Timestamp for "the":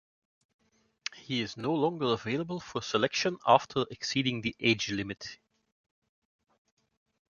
4.41-4.55